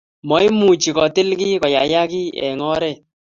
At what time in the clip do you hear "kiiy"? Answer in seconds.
2.11-2.29